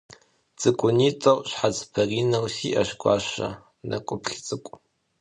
[0.59, 3.49] Цӏыкӏунитӏэу, щхьэц баринэу, сиӏэщ гуащэ
[3.89, 4.75] нэкӏуплъ цӏыкӏу.